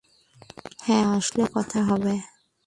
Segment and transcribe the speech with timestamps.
[0.79, 2.13] হ্যাঁ, আসলে কথা হবে।